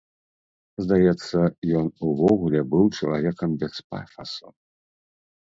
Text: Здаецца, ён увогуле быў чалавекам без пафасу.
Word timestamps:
Здаецца, 0.83 1.37
ён 1.81 1.85
увогуле 2.13 2.59
быў 2.73 2.85
чалавекам 2.97 3.49
без 3.61 3.75
пафасу. 3.93 4.47